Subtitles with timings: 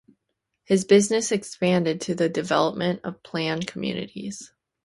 [0.63, 4.51] His business expanded to the development of planned communities.